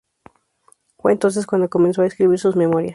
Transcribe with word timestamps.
Fue 0.97 1.11
entonces 1.11 1.45
cuando 1.45 1.69
comenzó 1.69 2.01
a 2.01 2.07
escribir 2.07 2.39
sus 2.39 2.55
memorias. 2.55 2.89